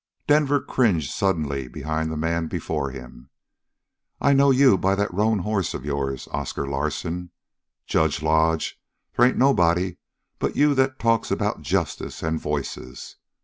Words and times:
Denver 0.25 0.59
cringed 0.59 1.11
suddenly 1.11 1.67
behind 1.67 2.09
the 2.11 2.17
man 2.17 2.47
before 2.47 2.89
him. 2.89 3.29
"I 4.19 4.33
know 4.33 4.49
you 4.49 4.75
by 4.75 4.95
that 4.95 5.13
roan 5.13 5.37
hoss 5.37 5.75
of 5.75 5.85
yours, 5.85 6.27
Oscar 6.31 6.65
Larsen. 6.67 7.29
Judge 7.85 8.23
Lodge, 8.23 8.81
they 9.15 9.27
ain't 9.27 9.37
nobody 9.37 9.97
but 10.39 10.55
you 10.55 10.73
that 10.73 10.97
talks 10.97 11.29
about 11.29 11.61
'justice' 11.61 12.23
and 12.23 12.39
'voices.' 12.41 13.17